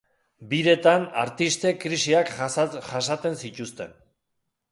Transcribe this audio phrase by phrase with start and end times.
[0.53, 2.33] Biretan artistek krisiak
[2.87, 3.95] jasaten zituzten.